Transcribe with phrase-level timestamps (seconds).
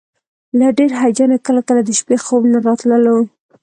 [0.59, 3.17] له ډېر هیجانه کله کله د شپې خوب نه راتللو.